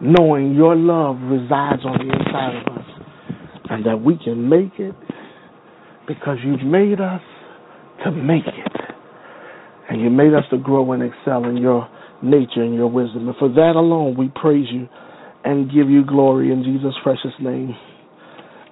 [0.00, 2.84] knowing your love resides on the inside of us
[3.70, 4.96] and that we can make it
[6.08, 7.22] because you've made us
[8.04, 8.72] to make it.
[9.88, 11.88] And you made us to grow and excel in your
[12.24, 13.28] nature and your wisdom.
[13.28, 14.88] And for that alone, we praise you
[15.46, 17.74] and give you glory in Jesus' precious name.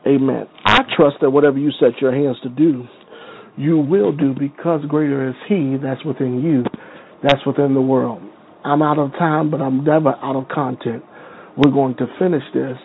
[0.07, 0.47] Amen.
[0.67, 2.85] I trust that whatever you set your hands to do,
[3.57, 6.65] you will do because greater is He that's within you,
[7.23, 8.21] that's within the world.
[8.65, 11.05] I'm out of time, but I'm never out of content.
[11.57, 12.77] We're going to finish this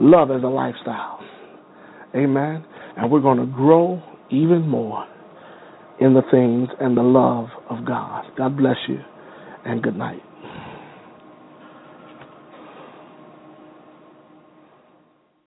[0.00, 1.20] love as a lifestyle.
[2.16, 2.64] Amen.
[2.96, 5.06] And we're going to grow even more
[6.00, 8.24] in the things and the love of God.
[8.36, 8.98] God bless you
[9.64, 10.22] and good night.